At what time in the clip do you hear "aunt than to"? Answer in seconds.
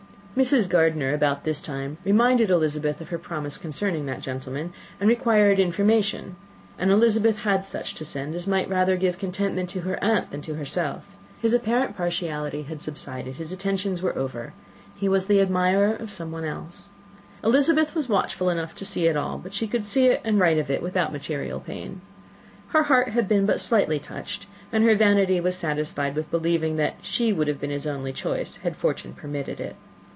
10.01-10.55